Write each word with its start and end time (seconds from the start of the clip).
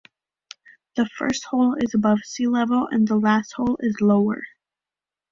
The 0.95 1.05
first 1.15 1.43
hole 1.43 1.75
is 1.75 1.93
above 1.93 2.21
sea 2.23 2.47
level 2.47 2.87
and 2.89 3.07
the 3.07 3.17
last 3.17 3.51
hole 3.51 3.77
is 3.81 4.01
lower. 4.01 4.41